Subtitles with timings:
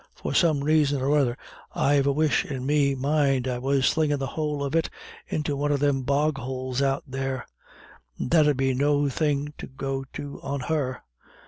[0.15, 1.37] For some raison or other
[1.75, 4.89] I've the wish in me mind I was slingin' the whole of it
[5.27, 7.45] into one of thim bog houles out there
[8.17, 11.03] and that 'ud be no thing to go do on her....